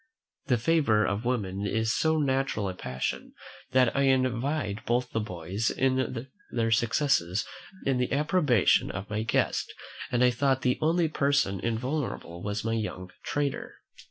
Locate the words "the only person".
10.63-11.59